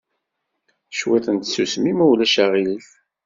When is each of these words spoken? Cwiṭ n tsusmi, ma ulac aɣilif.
Cwiṭ 0.97 1.25
n 1.31 1.37
tsusmi, 1.39 1.93
ma 1.97 2.05
ulac 2.11 2.35
aɣilif. 2.43 2.89